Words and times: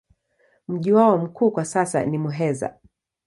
Mji 0.67 0.91
wao 0.93 1.17
mkuu 1.17 1.51
kwa 1.51 1.65
sasa 1.65 2.05
ni 2.05 2.17
Muheza. 2.17 2.75